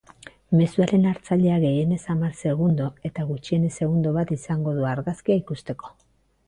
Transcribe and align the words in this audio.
Mezuaren 0.59 1.03
hartzaileak 1.09 1.61
gehienez 1.65 1.99
hamar 2.13 2.33
segundo 2.47 2.89
eta 3.11 3.29
gutxienez 3.35 3.73
segundo 3.79 4.17
bat 4.19 4.35
izango 4.41 4.79
du 4.81 4.93
argazkia 4.95 5.43
ikusteko. 5.45 5.97